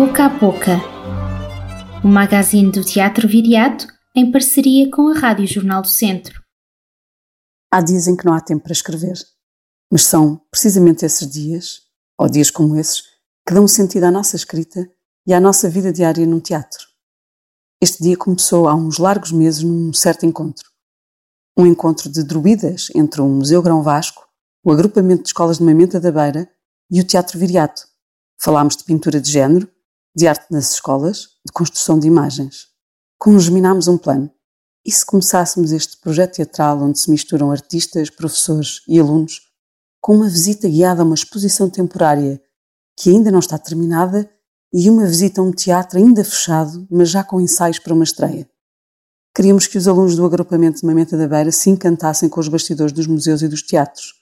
Boca 0.00 0.24
a 0.24 0.28
Boca, 0.30 0.78
o 2.02 2.08
magazine 2.08 2.72
do 2.72 2.82
Teatro 2.82 3.28
Viriato 3.28 3.86
em 4.16 4.32
parceria 4.32 4.90
com 4.90 5.08
a 5.08 5.12
Rádio 5.12 5.46
Jornal 5.46 5.82
do 5.82 5.88
Centro. 5.88 6.42
Há 7.70 7.82
dias 7.82 8.06
em 8.06 8.16
que 8.16 8.24
não 8.24 8.32
há 8.32 8.40
tempo 8.40 8.62
para 8.62 8.72
escrever, 8.72 9.18
mas 9.92 10.04
são 10.04 10.40
precisamente 10.50 11.04
esses 11.04 11.30
dias, 11.30 11.82
ou 12.18 12.30
dias 12.30 12.50
como 12.50 12.76
esses, 12.76 13.02
que 13.46 13.52
dão 13.52 13.68
sentido 13.68 14.04
à 14.04 14.10
nossa 14.10 14.36
escrita 14.36 14.90
e 15.26 15.34
à 15.34 15.38
nossa 15.38 15.68
vida 15.68 15.92
diária 15.92 16.24
num 16.24 16.40
teatro. 16.40 16.82
Este 17.78 18.02
dia 18.02 18.16
começou 18.16 18.70
há 18.70 18.74
uns 18.74 18.96
largos 18.96 19.32
meses 19.32 19.62
num 19.62 19.92
certo 19.92 20.24
encontro. 20.24 20.66
Um 21.54 21.66
encontro 21.66 22.08
de 22.08 22.24
druidas 22.24 22.88
entre 22.94 23.20
o 23.20 23.28
Museu 23.28 23.60
Grão 23.60 23.82
Vasco, 23.82 24.26
o 24.64 24.72
agrupamento 24.72 25.24
de 25.24 25.28
escolas 25.28 25.58
de 25.58 25.64
Mamenta 25.64 26.00
da 26.00 26.10
Beira 26.10 26.50
e 26.90 27.02
o 27.02 27.04
Teatro 27.04 27.38
Viriato. 27.38 27.86
Falámos 28.40 28.78
de 28.78 28.84
pintura 28.84 29.20
de 29.20 29.30
género, 29.30 29.70
de 30.20 30.26
arte 30.26 30.44
nas 30.50 30.74
escolas, 30.74 31.28
de 31.46 31.52
construção 31.52 31.98
de 31.98 32.06
imagens. 32.06 32.66
Congeminámos 33.18 33.88
um 33.88 33.96
plano. 33.96 34.30
E 34.84 34.92
se 34.92 35.04
começássemos 35.04 35.72
este 35.72 35.98
projeto 35.98 36.34
teatral 36.34 36.82
onde 36.82 36.98
se 36.98 37.10
misturam 37.10 37.50
artistas, 37.50 38.10
professores 38.10 38.82
e 38.86 39.00
alunos, 39.00 39.40
com 39.98 40.16
uma 40.16 40.28
visita 40.28 40.68
guiada 40.68 41.00
a 41.00 41.06
uma 41.06 41.14
exposição 41.14 41.70
temporária 41.70 42.38
que 42.98 43.08
ainda 43.08 43.30
não 43.30 43.38
está 43.38 43.56
terminada 43.56 44.30
e 44.74 44.90
uma 44.90 45.06
visita 45.06 45.40
a 45.40 45.44
um 45.44 45.52
teatro 45.52 45.98
ainda 45.98 46.22
fechado, 46.22 46.86
mas 46.90 47.08
já 47.08 47.24
com 47.24 47.40
ensaios 47.40 47.78
para 47.78 47.94
uma 47.94 48.04
estreia. 48.04 48.46
Queríamos 49.34 49.66
que 49.66 49.78
os 49.78 49.88
alunos 49.88 50.16
do 50.16 50.26
agrupamento 50.26 50.80
de 50.80 50.86
Mamenta 50.86 51.16
da 51.16 51.26
Beira 51.26 51.50
se 51.50 51.70
encantassem 51.70 52.28
com 52.28 52.40
os 52.40 52.48
bastidores 52.48 52.92
dos 52.92 53.06
museus 53.06 53.40
e 53.40 53.48
dos 53.48 53.62
teatros, 53.62 54.12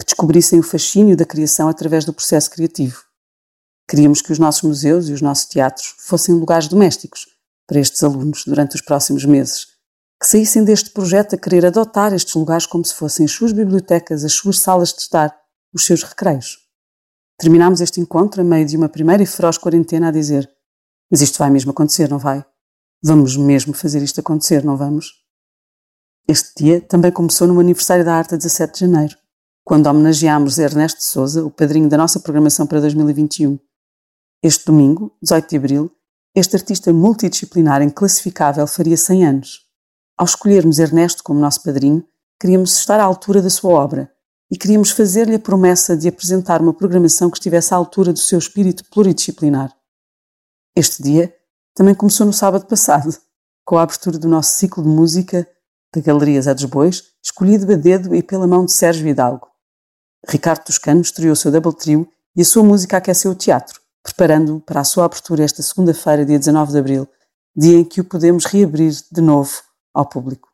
que 0.00 0.04
descobrissem 0.04 0.58
o 0.58 0.64
fascínio 0.64 1.16
da 1.16 1.24
criação 1.24 1.68
através 1.68 2.04
do 2.04 2.12
processo 2.12 2.50
criativo. 2.50 3.07
Queríamos 3.88 4.20
que 4.20 4.30
os 4.30 4.38
nossos 4.38 4.62
museus 4.62 5.08
e 5.08 5.12
os 5.14 5.22
nossos 5.22 5.46
teatros 5.46 5.94
fossem 5.98 6.34
lugares 6.34 6.68
domésticos 6.68 7.26
para 7.66 7.80
estes 7.80 8.02
alunos 8.02 8.44
durante 8.44 8.74
os 8.74 8.82
próximos 8.82 9.24
meses, 9.24 9.66
que 10.20 10.26
saíssem 10.26 10.62
deste 10.62 10.90
projeto 10.90 11.34
a 11.34 11.38
querer 11.38 11.64
adotar 11.64 12.12
estes 12.12 12.34
lugares 12.34 12.66
como 12.66 12.84
se 12.84 12.94
fossem 12.94 13.24
as 13.24 13.32
suas 13.32 13.52
bibliotecas, 13.52 14.24
as 14.24 14.32
suas 14.34 14.58
salas 14.58 14.92
de 14.92 15.00
estar, 15.00 15.34
os 15.72 15.86
seus 15.86 16.02
recreios. 16.02 16.58
Terminámos 17.38 17.80
este 17.80 18.00
encontro 18.00 18.42
a 18.42 18.44
meio 18.44 18.66
de 18.66 18.76
uma 18.76 18.88
primeira 18.88 19.22
e 19.22 19.26
feroz 19.26 19.56
quarentena 19.56 20.08
a 20.08 20.10
dizer: 20.10 20.50
Mas 21.10 21.22
isto 21.22 21.38
vai 21.38 21.50
mesmo 21.50 21.70
acontecer, 21.70 22.10
não 22.10 22.18
vai? 22.18 22.44
Vamos 23.02 23.36
mesmo 23.36 23.72
fazer 23.72 24.02
isto 24.02 24.20
acontecer, 24.20 24.64
não 24.64 24.76
vamos? 24.76 25.12
Este 26.26 26.62
dia 26.62 26.80
também 26.80 27.10
começou 27.12 27.46
no 27.46 27.58
aniversário 27.58 28.04
da 28.04 28.14
arte 28.14 28.34
a 28.34 28.36
17 28.36 28.74
de 28.74 28.80
janeiro, 28.80 29.16
quando 29.64 29.86
homenageámos 29.86 30.58
Ernesto 30.58 31.02
Souza, 31.02 31.44
o 31.44 31.50
padrinho 31.50 31.88
da 31.88 31.96
nossa 31.96 32.20
programação 32.20 32.66
para 32.66 32.80
2021. 32.80 33.58
Este 34.40 34.66
domingo, 34.66 35.16
18 35.20 35.50
de 35.50 35.56
abril, 35.56 35.90
este 36.32 36.54
artista 36.54 36.92
multidisciplinar 36.92 37.82
inclassificável 37.82 38.68
faria 38.68 38.96
100 38.96 39.26
anos. 39.26 39.66
Ao 40.16 40.24
escolhermos 40.24 40.78
Ernesto 40.78 41.24
como 41.24 41.40
nosso 41.40 41.60
padrinho, 41.64 42.06
queríamos 42.40 42.72
estar 42.76 43.00
à 43.00 43.04
altura 43.04 43.42
da 43.42 43.50
sua 43.50 43.72
obra 43.72 44.12
e 44.48 44.56
queríamos 44.56 44.92
fazer-lhe 44.92 45.34
a 45.34 45.40
promessa 45.40 45.96
de 45.96 46.06
apresentar 46.06 46.62
uma 46.62 46.72
programação 46.72 47.30
que 47.30 47.36
estivesse 47.36 47.74
à 47.74 47.76
altura 47.76 48.12
do 48.12 48.20
seu 48.20 48.38
espírito 48.38 48.84
pluridisciplinar. 48.90 49.76
Este 50.76 51.02
dia 51.02 51.34
também 51.74 51.94
começou 51.94 52.24
no 52.24 52.32
sábado 52.32 52.64
passado, 52.66 53.16
com 53.64 53.76
a 53.76 53.82
abertura 53.82 54.18
do 54.18 54.28
nosso 54.28 54.52
ciclo 54.52 54.84
de 54.84 54.88
música 54.88 55.48
da 55.92 56.00
Galerias 56.00 56.46
a 56.46 56.52
dos 56.52 56.64
Bois, 56.66 57.02
escolhido 57.20 57.72
a 57.72 57.76
dedo 57.76 58.14
e 58.14 58.22
pela 58.22 58.46
mão 58.46 58.64
de 58.64 58.72
Sérgio 58.72 59.08
Hidalgo. 59.08 59.48
Ricardo 60.28 60.64
Toscano 60.64 61.00
estreou 61.00 61.32
o 61.32 61.36
seu 61.36 61.50
double 61.50 61.74
trio 61.74 62.08
e 62.36 62.42
a 62.42 62.44
sua 62.44 62.62
música 62.62 62.96
aqueceu 62.96 63.32
o 63.32 63.34
teatro, 63.34 63.80
preparando-o 64.08 64.60
para 64.60 64.80
a 64.80 64.84
sua 64.84 65.04
abertura 65.04 65.44
esta 65.44 65.62
segunda-feira, 65.62 66.24
dia 66.24 66.38
19 66.38 66.72
de 66.72 66.78
abril, 66.78 67.08
dia 67.54 67.78
em 67.78 67.84
que 67.84 68.00
o 68.00 68.04
podemos 68.04 68.44
reabrir 68.44 68.92
de 69.12 69.20
novo 69.20 69.62
ao 69.92 70.08
público. 70.08 70.48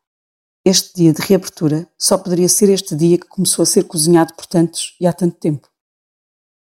Este 0.65 0.95
dia 0.95 1.13
de 1.13 1.21
reabertura 1.21 1.87
só 1.97 2.17
poderia 2.17 2.49
ser 2.49 2.69
este 2.69 2.95
dia 2.95 3.17
que 3.17 3.27
começou 3.27 3.63
a 3.63 3.65
ser 3.65 3.83
cozinhado 3.83 4.33
por 4.33 4.45
tantos 4.45 4.95
e 4.99 5.05
há 5.05 5.13
tanto 5.13 5.37
tempo. 5.37 5.69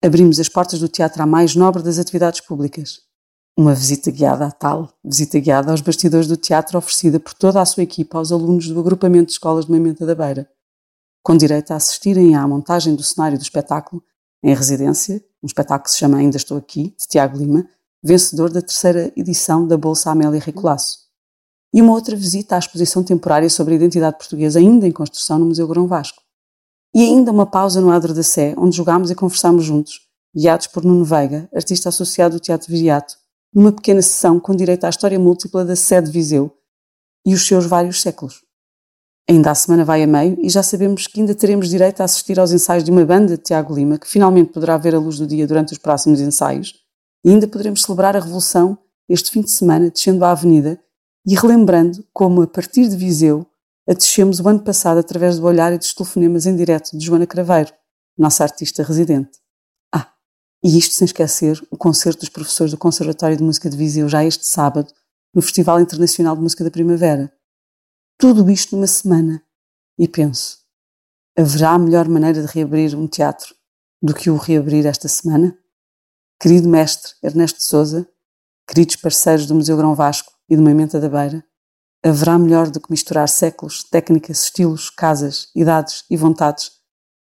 Abrimos 0.02 0.40
as 0.40 0.48
portas 0.48 0.80
do 0.80 0.88
teatro 0.88 1.22
à 1.22 1.26
mais 1.26 1.56
nobre 1.56 1.84
das 1.84 2.00
atividades 2.00 2.40
públicas. 2.40 3.02
Uma 3.58 3.76
visita 3.76 4.10
guiada 4.10 4.46
à 4.46 4.52
tal, 4.52 4.94
visita 5.04 5.38
guiada 5.40 5.72
aos 5.72 5.82
bastidores 5.82 6.28
do 6.28 6.38
teatro 6.38 6.78
oferecida 6.78 7.20
por 7.20 7.34
toda 7.34 7.62
a 7.62 7.66
sua 7.66 7.84
equipa 7.84 8.18
aos 8.18 8.32
alunos 8.32 8.68
do 8.70 8.80
agrupamento 8.80 9.28
de 9.28 9.34
escolas 9.34 9.66
de 9.66 9.72
Mamenta 9.72 10.06
da 10.06 10.16
Beira, 10.16 10.50
com 11.22 11.36
direito 11.36 11.72
a 11.72 11.76
assistirem 11.76 12.36
à 12.36 12.48
montagem 12.48 12.96
do 12.96 13.04
cenário 13.04 13.38
do 13.38 13.44
espetáculo 13.44 14.02
em 14.42 14.56
residência, 14.56 15.22
um 15.44 15.48
espetáculo 15.48 15.86
que 15.86 15.92
se 15.92 15.98
chama 15.98 16.18
Ainda 16.18 16.38
Estou 16.38 16.58
Aqui, 16.58 16.96
de 16.98 17.08
Tiago 17.08 17.38
Lima, 17.38 17.68
vencedor 18.04 18.52
da 18.52 18.62
terceira 18.62 19.12
edição 19.16 19.68
da 19.68 19.78
Bolsa 19.78 20.12
Amélia 20.12 20.40
Ricolasso 20.40 21.10
e 21.74 21.82
uma 21.82 21.94
outra 21.94 22.16
visita 22.16 22.56
à 22.56 22.60
exposição 22.60 23.04
temporária 23.04 23.50
sobre 23.50 23.74
a 23.74 23.78
identidade 23.78 24.18
portuguesa 24.18 24.60
ainda 24.60 24.88
em 24.88 24.92
construção 24.92 25.40
no 25.40 25.46
Museu 25.46 25.68
Grão 25.68 25.88
Vasco. 25.88 26.22
E 26.94 27.04
ainda 27.04 27.32
uma 27.32 27.46
pausa 27.46 27.80
no 27.80 27.92
Adro 27.92 28.14
da 28.14 28.24
Sé, 28.24 28.56
onde 28.58 28.76
jogámos 28.76 29.12
e 29.12 29.16
conversámos 29.16 29.64
juntos, 29.64 30.02
guiados 30.36 30.68
por 30.68 30.84
Nuno 30.84 31.06
Veiga, 31.06 31.48
artista 31.54 31.90
associado 31.90 32.38
do 32.38 32.40
Teatro 32.40 32.72
Viriato, 32.72 33.16
numa 33.54 33.72
pequena 33.72 34.02
sessão 34.02 34.40
com 34.40 34.56
direito 34.56 34.86
à 34.86 34.90
história 34.90 35.20
múltipla 35.20 35.64
da 35.64 35.76
Sé 35.76 36.02
de 36.02 36.12
Viseu 36.12 36.52
e 37.26 37.34
os 37.34 37.46
seus 37.46 37.66
vários 37.66 38.02
séculos. 38.02 38.44
Ainda 39.30 39.52
a 39.52 39.56
semana 39.56 39.86
vai 39.86 40.02
a 40.02 40.08
meio 40.08 40.40
e 40.42 40.50
já 40.50 40.64
sabemos 40.64 41.06
que 41.06 41.20
ainda 41.20 41.36
teremos 41.36 41.70
direito 41.70 42.02
a 42.02 42.04
assistir 42.06 42.40
aos 42.40 42.52
ensaios 42.52 42.84
de 42.84 42.90
uma 42.90 43.06
banda 43.06 43.38
de 43.38 43.44
Tiago 43.44 43.76
Lima, 43.76 44.00
que 44.00 44.08
finalmente 44.08 44.52
poderá 44.52 44.76
ver 44.76 44.96
a 44.96 45.00
luz 45.00 45.20
do 45.20 45.28
dia 45.28 45.46
durante 45.46 45.72
os 45.72 45.78
próximos 45.78 46.20
ensaios, 46.20 46.74
e 47.24 47.30
ainda 47.30 47.48
poderemos 47.48 47.84
celebrar 47.84 48.18
a 48.18 48.20
Revolução 48.20 48.76
este 49.08 49.30
fim 49.30 49.42
de 49.42 49.52
semana 49.52 49.92
descendo 49.92 50.26
a 50.26 50.32
Avenida 50.32 50.82
e 51.28 51.36
relembrando 51.36 52.04
como, 52.12 52.42
a 52.42 52.48
partir 52.48 52.90
de 52.90 52.96
Viseu, 52.96 53.46
a 53.88 53.94
descemos 53.94 54.40
o 54.40 54.48
ano 54.48 54.62
passado 54.62 54.98
através 54.98 55.38
do 55.38 55.46
olhar 55.46 55.72
e 55.74 55.78
dos 55.78 55.94
telefonemas 55.94 56.48
em 56.48 56.56
direto 56.56 56.98
de 56.98 57.06
Joana 57.06 57.28
Craveiro, 57.28 57.72
nossa 58.18 58.44
artista 58.44 58.82
residente. 58.82 59.38
Ah, 59.94 60.12
e 60.64 60.76
isto 60.76 60.96
sem 60.96 61.06
esquecer 61.06 61.62
o 61.70 61.78
concerto 61.78 62.22
dos 62.22 62.30
professores 62.30 62.72
do 62.72 62.80
Conservatório 62.80 63.38
de 63.38 63.44
Música 63.44 63.70
de 63.70 63.78
Viseu 63.78 64.10
já 64.10 64.26
este 64.26 64.48
sábado, 64.48 64.92
no 65.36 65.42
Festival 65.44 65.80
Internacional 65.80 66.36
de 66.36 66.42
Música 66.42 66.64
da 66.64 66.72
Primavera. 66.72 67.32
Tudo 68.22 68.52
isto 68.52 68.76
numa 68.76 68.86
semana. 68.86 69.42
E 69.98 70.06
penso, 70.06 70.58
haverá 71.38 71.80
melhor 71.80 72.10
maneira 72.10 72.46
de 72.46 72.54
reabrir 72.54 72.94
um 72.94 73.08
teatro 73.08 73.56
do 74.02 74.14
que 74.14 74.30
o 74.30 74.36
reabrir 74.36 74.86
esta 74.86 75.08
semana? 75.08 75.58
Querido 76.38 76.68
mestre 76.68 77.14
Ernesto 77.24 77.64
Souza, 77.64 78.06
queridos 78.68 78.98
parceiros 78.98 79.46
do 79.46 79.56
Museu 79.56 79.78
Grão 79.78 79.96
Vasco, 79.96 80.34
e 80.50 80.56
de 80.58 80.62
uma 80.62 80.74
menta 80.74 81.00
da 81.00 81.08
beira, 81.08 81.46
haverá 82.04 82.38
melhor 82.38 82.70
do 82.70 82.82
que 82.82 82.92
misturar 82.92 83.30
séculos, 83.30 83.86
técnicas, 83.86 84.44
estilos, 84.44 84.90
casas, 84.90 85.50
idades 85.56 86.04
e 86.10 86.18
vontades 86.18 86.72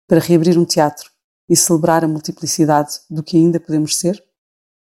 para 0.09 0.19
reabrir 0.19 0.59
um 0.59 0.65
teatro 0.65 1.09
e 1.49 1.55
celebrar 1.55 2.05
a 2.05 2.09
multiplicidade 2.09 2.95
do 3.09 3.23
que 3.23 3.37
ainda 3.37 3.61
podemos 3.61 3.97
ser? 3.97 4.21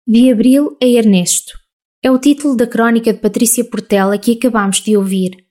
De 0.07 0.31
Abril 0.31 0.77
a 0.81 0.87
Ernesto. 0.87 1.59
É 2.01 2.09
o 2.09 2.21
título 2.21 2.55
da 2.55 2.69
crónica 2.69 3.13
de 3.13 3.19
Patrícia 3.19 3.65
Portela 3.65 4.17
que 4.17 4.35
acabamos 4.35 4.81
de 4.81 4.97
ouvir. 4.97 5.48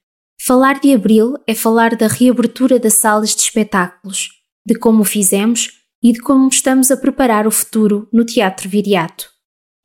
Falar 0.47 0.79
de 0.79 0.93
Abril 0.93 1.35
é 1.45 1.53
falar 1.53 1.97
da 1.97 2.07
reabertura 2.07 2.79
das 2.79 2.93
salas 2.93 3.35
de 3.35 3.41
espetáculos, 3.41 4.29
de 4.65 4.75
como 4.75 5.01
o 5.01 5.05
fizemos 5.05 5.71
e 6.01 6.13
de 6.13 6.19
como 6.19 6.47
estamos 6.47 6.89
a 6.89 6.95
preparar 6.95 7.45
o 7.45 7.51
futuro 7.51 8.07
no 8.13 8.25
Teatro 8.25 8.69
Viriato 8.69 9.37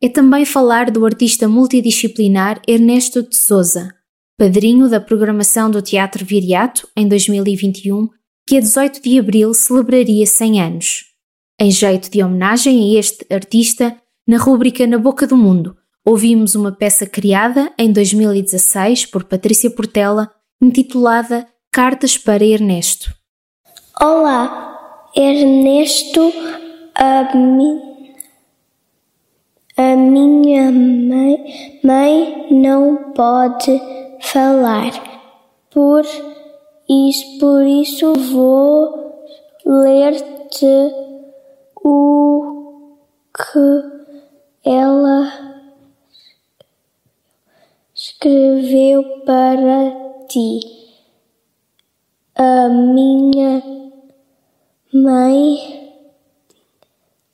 é 0.02 0.08
também 0.08 0.44
falar 0.44 0.90
do 0.90 1.06
artista 1.06 1.46
multidisciplinar 1.48 2.60
Ernesto 2.66 3.22
de 3.22 3.36
Souza, 3.36 3.94
padrinho 4.36 4.88
da 4.88 5.00
programação 5.00 5.70
do 5.70 5.80
Teatro 5.80 6.24
Viriato 6.24 6.88
em 6.96 7.06
2021, 7.06 8.08
que 8.44 8.56
a 8.56 8.60
18 8.60 9.00
de 9.00 9.20
abril 9.20 9.54
celebraria 9.54 10.26
100 10.26 10.60
anos. 10.60 11.04
Em 11.60 11.70
jeito 11.70 12.10
de 12.10 12.20
homenagem 12.20 12.96
a 12.96 12.98
este 12.98 13.24
artista, 13.32 13.96
na 14.26 14.38
rúbrica 14.38 14.84
Na 14.88 14.98
Boca 14.98 15.24
do 15.24 15.36
Mundo, 15.36 15.76
ouvimos 16.04 16.56
uma 16.56 16.72
peça 16.72 17.06
criada 17.06 17.72
em 17.78 17.92
2016 17.92 19.06
por 19.06 19.22
Patrícia 19.22 19.70
Portela, 19.70 20.28
intitulada 20.62 21.46
Cartas 21.72 22.16
para 22.16 22.44
Ernesto. 22.44 23.12
Olá, 24.00 25.08
Ernesto, 25.16 26.32
a 26.94 27.36
mim 27.36 27.92
a 29.76 29.96
minha 29.96 30.70
mãe, 30.70 31.80
mãe 31.82 32.46
não 32.50 33.12
pode 33.12 33.80
falar. 34.20 34.92
Por 35.70 36.04
isso, 36.88 37.38
por 37.40 37.64
isso 37.64 38.12
vou 38.12 39.26
ler-te 39.64 40.66
o 41.82 42.98
que 43.34 44.68
ela 44.68 45.32
escreveu 47.94 49.02
para 49.24 50.01
ti. 50.32 50.60
A 52.34 52.68
minha 52.70 53.62
mãe 54.94 56.00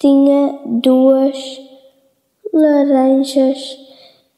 tinha 0.00 0.58
duas 0.66 1.60
laranjas 2.52 3.78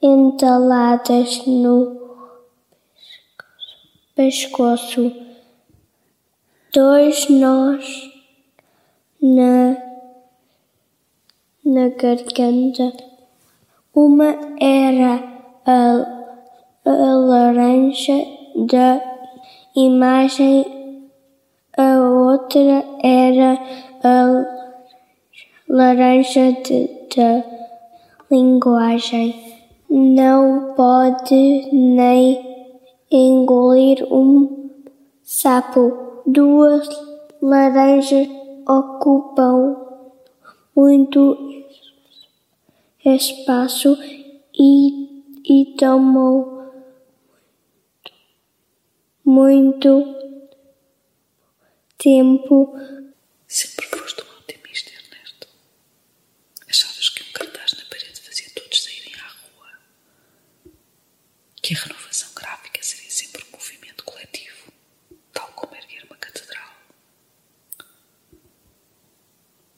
entaladas 0.02 1.46
no 1.46 1.98
pescoço, 4.14 5.10
dois 6.70 7.30
nós 7.30 8.12
na, 9.22 9.76
na 11.64 11.88
garganta. 11.88 12.92
Uma 13.94 14.36
era 14.60 15.14
a, 15.64 16.30
a 16.84 17.14
laranja 17.14 18.39
da 18.55 19.00
imagem, 19.76 21.08
a 21.76 21.99
outra 22.00 22.85
era 23.02 23.58
a 24.02 24.61
laranja 25.69 26.52
da 27.17 27.44
linguagem. 28.31 29.56
Não 29.88 30.75
pode 30.76 31.69
nem 31.73 32.69
engolir 33.11 34.06
um 34.12 34.70
sapo. 35.23 36.23
Duas 36.26 36.88
laranjas 37.43 38.29
ocupam 38.69 39.76
muito 40.76 41.37
espaço 43.05 43.97
e, 44.55 45.25
e 45.44 45.75
tomam 45.76 46.59
muito 49.30 49.88
tempo. 51.96 52.74
Sempre 53.46 53.86
foste 53.86 54.22
um 54.22 54.38
otimista, 54.38 54.90
Ernesto. 54.92 55.48
Achavas 56.68 57.08
que 57.10 57.22
um 57.22 57.32
cartaz 57.32 57.72
na 57.74 57.84
parede 57.84 58.20
fazia 58.20 58.50
todos 58.50 58.82
saírem 58.82 59.14
à 59.14 59.28
rua? 59.28 59.78
Que 61.62 61.74
a 61.74 61.78
renovação 61.78 62.32
gráfica 62.34 62.82
seria 62.82 63.10
sempre 63.10 63.44
um 63.44 63.52
movimento 63.52 64.04
coletivo, 64.04 64.72
tal 65.32 65.48
como 65.52 65.76
erguer 65.76 66.04
uma 66.04 66.16
catedral? 66.16 66.74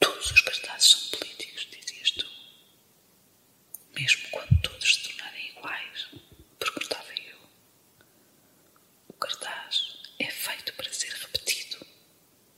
Todos 0.00 0.31
os 0.31 0.40
cartazes 0.40 0.90
são 0.90 1.19
políticos, 1.19 1.69
dizias 1.70 2.10
tu. 2.12 2.26
Mesmo 3.94 4.31
quando 4.31 4.60
todos 4.62 4.94
se 4.94 5.02
tornarem 5.02 5.49
iguais, 5.50 6.08
perguntava 6.58 7.12
eu. 7.14 7.38
O 9.08 9.12
cartaz 9.14 9.99
é 10.19 10.31
feito 10.31 10.72
para 10.75 10.93
ser 10.93 11.12
repetido, 11.12 11.87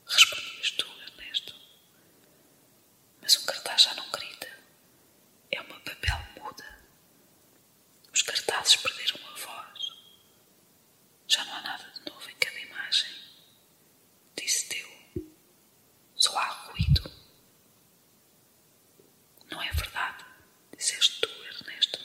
respondias 0.07 0.71
tu, 0.71 0.87
Ernesto. 1.07 1.55
Mas 3.21 3.37
um 3.37 3.45
cartaz 3.45 3.83
já 3.83 3.93
não 3.95 4.09
grita. 4.11 4.47
É 5.51 5.61
uma 5.61 5.79
papel 5.81 6.17
muda. 6.41 6.79
Os 8.13 8.21
cartazes 8.21 8.75
perderam 8.77 9.19
a 9.27 9.35
voz. 9.37 9.91
Já 11.27 11.43
não 11.45 11.53
há 11.55 11.61
nada 11.61 11.91
de 11.91 12.09
novo 12.11 12.29
em 12.29 12.35
cada 12.35 12.59
imagem. 12.59 13.11
Disse 14.37 14.67
teu. 14.69 15.23
Só 16.15 16.37
há 16.37 16.47
ruído. 16.67 17.11
Não 19.51 19.61
é 19.61 19.71
verdade, 19.71 20.25
disseste 20.77 21.21
tu, 21.21 21.29
Ernesto. 21.45 21.99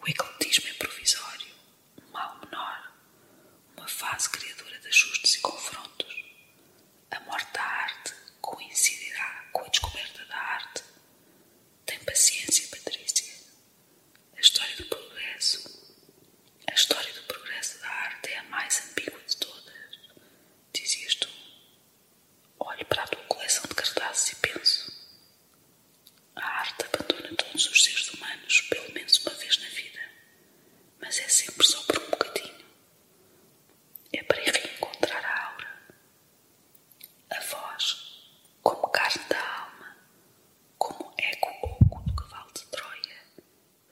O 0.00 0.08
ecletismo 0.08 0.68
é 0.68 0.72
provisório, 0.74 1.54
um 2.02 2.10
mal 2.12 2.38
menor, 2.40 2.92
uma 3.76 3.86
fase 3.88 4.28
criadora 4.30 4.78
de 4.80 4.88
ajustes 4.88 5.34
e 5.36 5.40
confrontos. 5.40 6.24
A 7.10 7.20
morte 7.20 7.52
da 7.52 7.62
arte 7.62 8.14
coincidirá 8.40 9.48
com 9.52 9.62
a 9.64 9.68
descoberta 9.68 10.24
da 10.26 10.36
arte. 10.36 10.82
Tem 11.86 11.98
paciência, 12.04 12.68
Patrícia. 12.68 13.34
A 14.36 14.40
história 14.40 14.76
do 14.76 14.84
progresso. 14.86 15.80
A 16.70 16.74
história 16.74 17.12
do 17.14 17.22
progresso 17.24 17.80
da 17.80 17.88
arte 17.88 18.28
é 18.30 18.38
a 18.38 18.44
mais 18.44 18.82
ambígua 18.90 19.20
de 19.26 19.36
todas, 19.36 19.98
dizias 20.72 21.14
tu. 21.16 21.28
Olho 22.58 22.84
para 22.86 23.02
a 23.04 23.08
tua 23.08 23.24
coleção 23.24 23.62
de 23.68 23.74
cartazes 23.74 24.32
e 24.32 24.36
penso. 24.36 24.90
A 26.36 26.44
arte 26.60 26.84
abandona 26.84 27.34
todos 27.36 27.66
os 27.70 27.84
seres 27.84 28.08
humanos 28.14 28.60
pelo 28.62 28.92
menos 28.92 29.18
uma 29.24 29.34
vez 29.34 29.58
na 29.58 29.68
vida, 29.68 30.00
mas 31.00 31.18
é 31.18 31.28
sempre 31.28 31.66
só 31.66 31.80
por 31.82 31.98
um 32.02 32.10
bocadinho. 32.10 32.64
É 34.12 34.22
para 34.22 34.42
reencontrar 34.42 35.24
a 35.24 35.44
aura, 35.52 35.80
a 37.30 37.40
voz, 37.40 38.24
como 38.62 38.88
carne 38.88 39.24
da 39.28 39.40
alma, 39.40 39.96
como 40.78 41.14
eco 41.18 41.48
oco 41.62 42.02
do 42.06 42.14
cavalo 42.14 42.52
de 42.52 42.64
Troia, 42.66 43.22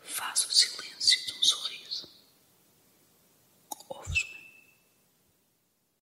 faz 0.03 0.45
o 0.47 0.51
silêncio 0.53 1.25
de 1.27 1.33
um 1.39 1.43
sorriso. 1.43 2.09
Ouves-me? 3.89 4.39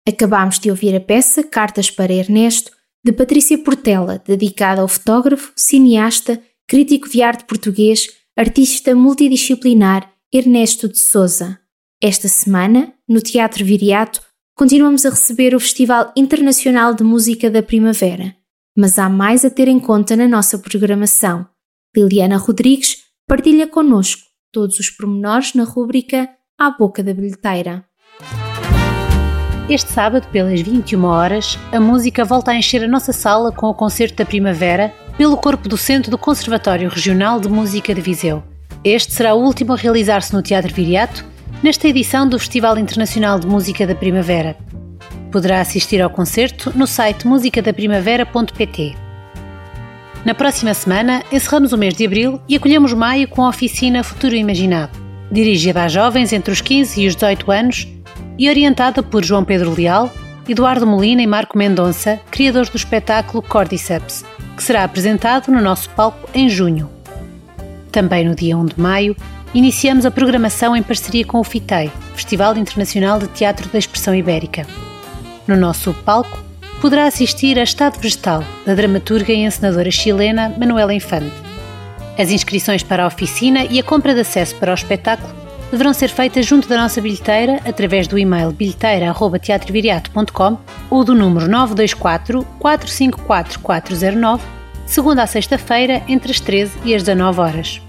Acabámos 0.07 0.59
de 0.59 0.69
ouvir 0.69 0.95
a 0.95 0.99
peça 0.99 1.43
Cartas 1.43 1.89
para 1.89 2.13
Ernesto, 2.13 2.71
de 3.05 3.11
Patrícia 3.11 3.57
Portela, 3.57 4.21
dedicada 4.25 4.81
ao 4.81 4.87
fotógrafo, 4.87 5.51
cineasta, 5.55 6.41
crítico 6.67 7.09
de 7.09 7.21
arte 7.21 7.45
português, 7.45 8.09
artista 8.37 8.95
multidisciplinar 8.95 10.11
Ernesto 10.33 10.89
de 10.89 10.99
Souza. 10.99 11.59
Esta 12.01 12.27
semana, 12.27 12.93
no 13.07 13.21
Teatro 13.21 13.63
Viriato, 13.63 14.21
continuamos 14.55 15.05
a 15.05 15.09
receber 15.09 15.55
o 15.55 15.59
Festival 15.59 16.11
Internacional 16.17 16.93
de 16.93 17.03
Música 17.03 17.49
da 17.49 17.63
Primavera. 17.63 18.35
Mas 18.75 18.97
há 18.97 19.07
mais 19.07 19.45
a 19.45 19.49
ter 19.49 19.67
em 19.67 19.79
conta 19.79 20.15
na 20.15 20.27
nossa 20.27 20.57
programação. 20.57 21.47
Liliana 21.95 22.37
Rodrigues 22.37 23.03
partilha 23.27 23.67
connosco 23.67 24.23
todos 24.51 24.79
os 24.79 24.89
pormenores 24.89 25.53
na 25.53 25.63
rúbrica 25.63 26.29
À 26.57 26.71
Boca 26.71 27.03
da 27.03 27.13
Bilheteira. 27.13 27.85
Este 29.69 29.93
sábado, 29.93 30.27
pelas 30.27 30.59
21 30.59 31.05
horas, 31.05 31.57
a 31.71 31.79
música 31.79 32.25
volta 32.25 32.51
a 32.51 32.55
encher 32.55 32.83
a 32.83 32.87
nossa 32.87 33.13
sala 33.13 33.49
com 33.49 33.67
o 33.67 33.73
concerto 33.73 34.17
da 34.17 34.25
Primavera 34.25 34.93
pelo 35.17 35.37
corpo 35.37 35.69
docente 35.69 36.09
do 36.09 36.17
Conservatório 36.17 36.89
Regional 36.89 37.39
de 37.39 37.47
Música 37.47 37.95
de 37.95 38.01
Viseu. 38.01 38.43
Este 38.83 39.13
será 39.13 39.33
o 39.33 39.41
último 39.41 39.71
a 39.71 39.77
realizar-se 39.77 40.33
no 40.33 40.41
Teatro 40.41 40.73
Viriato, 40.73 41.23
nesta 41.63 41.87
edição 41.87 42.27
do 42.27 42.37
Festival 42.37 42.77
Internacional 42.77 43.39
de 43.39 43.47
Música 43.47 43.87
da 43.87 43.95
Primavera. 43.95 44.57
Poderá 45.31 45.61
assistir 45.61 46.01
ao 46.01 46.09
concerto 46.09 46.73
no 46.75 46.85
site 46.85 47.25
musicadaprimavera.pt. 47.25 48.97
Na 50.25 50.35
próxima 50.35 50.73
semana, 50.73 51.23
encerramos 51.31 51.71
o 51.71 51.77
mês 51.77 51.93
de 51.93 52.05
abril 52.05 52.41
e 52.49 52.57
acolhemos 52.57 52.93
maio 52.93 53.29
com 53.29 53.45
a 53.45 53.49
oficina 53.49 54.03
Futuro 54.03 54.35
Imaginado, 54.35 54.99
dirigida 55.31 55.83
a 55.83 55.87
jovens 55.87 56.33
entre 56.33 56.51
os 56.51 56.59
15 56.59 57.01
e 57.01 57.07
os 57.07 57.15
18 57.15 57.49
anos 57.49 57.92
e 58.37 58.49
orientada 58.49 59.03
por 59.03 59.23
João 59.23 59.43
Pedro 59.43 59.73
Leal, 59.73 60.11
Eduardo 60.47 60.85
Molina 60.85 61.21
e 61.21 61.27
Marco 61.27 61.57
Mendonça, 61.57 62.19
criadores 62.29 62.69
do 62.69 62.77
espetáculo 62.77 63.41
Cordyceps, 63.41 64.25
que 64.55 64.63
será 64.63 64.83
apresentado 64.83 65.51
no 65.51 65.61
nosso 65.61 65.89
palco 65.91 66.29
em 66.33 66.49
junho. 66.49 66.89
Também 67.91 68.25
no 68.27 68.35
dia 68.35 68.57
1 68.57 68.65
de 68.65 68.79
maio, 68.79 69.15
iniciamos 69.53 70.05
a 70.05 70.11
programação 70.11 70.75
em 70.75 70.83
parceria 70.83 71.25
com 71.25 71.39
o 71.39 71.43
FITEI, 71.43 71.91
Festival 72.15 72.57
Internacional 72.57 73.19
de 73.19 73.27
Teatro 73.27 73.69
da 73.69 73.79
Expressão 73.79 74.13
Ibérica. 74.13 74.65
No 75.47 75.55
nosso 75.55 75.93
palco, 76.05 76.43
poderá 76.81 77.05
assistir 77.05 77.57
a 77.57 77.63
Estado 77.63 77.99
Vegetal, 77.99 78.43
da 78.65 78.73
dramaturga 78.73 79.31
e 79.31 79.45
encenadora 79.45 79.91
chilena 79.91 80.53
Manuela 80.57 80.93
Infante. 80.93 81.33
As 82.17 82.29
inscrições 82.29 82.83
para 82.83 83.03
a 83.03 83.07
oficina 83.07 83.63
e 83.63 83.79
a 83.79 83.83
compra 83.83 84.13
de 84.13 84.21
acesso 84.21 84.55
para 84.55 84.71
o 84.71 84.75
espetáculo 84.75 85.42
deverão 85.73 85.91
ser 85.91 86.09
feitas 86.09 86.45
junto 86.45 86.69
da 86.69 86.77
nossa 86.77 87.01
bilheteira 87.01 87.59
através 87.65 88.07
do 88.07 88.15
e-mail 88.15 88.51
bilheteira.teatroviriato.com 88.51 90.59
ou 90.87 91.03
do 91.03 91.15
número 91.15 91.49
924 91.49 92.45
454 92.59 93.59
409, 93.59 94.43
segunda 94.85 95.23
a 95.23 95.27
sexta-feira, 95.27 96.03
entre 96.07 96.31
as 96.31 96.39
13 96.39 96.77
e 96.85 96.93
as 96.93 97.01
19 97.01 97.39
horas. 97.39 97.81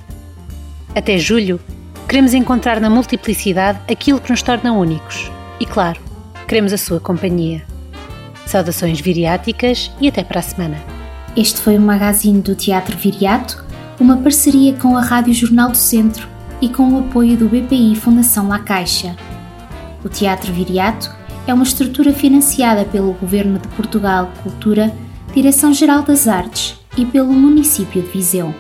Até 0.94 1.18
julho, 1.18 1.60
queremos 2.08 2.32
encontrar 2.32 2.80
na 2.80 2.88
multiplicidade 2.88 3.78
aquilo 3.86 4.18
que 4.18 4.30
nos 4.30 4.40
torna 4.40 4.72
únicos. 4.72 5.30
E 5.60 5.66
claro, 5.66 6.00
queremos 6.48 6.72
a 6.72 6.78
sua 6.78 6.98
companhia. 6.98 7.66
Saudações 8.46 8.98
viriáticas 8.98 9.90
e 10.00 10.08
até 10.08 10.24
para 10.24 10.40
a 10.40 10.42
semana. 10.42 10.82
Este 11.36 11.60
foi 11.60 11.76
o 11.76 11.82
magazine 11.82 12.40
do 12.40 12.54
Teatro 12.54 12.96
Viriato, 12.96 13.62
uma 14.00 14.16
parceria 14.16 14.72
com 14.72 14.96
a 14.96 15.02
Rádio 15.02 15.34
Jornal 15.34 15.68
do 15.68 15.76
Centro 15.76 16.32
e 16.64 16.68
com 16.71 16.94
o 16.94 16.99
apoio 16.99 17.37
do 17.37 17.47
BPI 17.47 17.94
Fundação 17.94 18.49
La 18.49 18.59
Caixa. 18.59 19.14
O 20.02 20.09
Teatro 20.09 20.50
Viriato 20.50 21.14
é 21.47 21.52
uma 21.52 21.62
estrutura 21.62 22.11
financiada 22.11 22.87
pelo 22.87 23.12
Governo 23.12 23.59
de 23.59 23.68
Portugal 23.68 24.33
Cultura, 24.42 24.90
Direção-Geral 25.35 26.02
das 26.02 26.26
Artes 26.26 26.80
e 26.97 27.04
pelo 27.04 27.35
município 27.35 28.00
de 28.00 28.09
Viseu. 28.09 28.54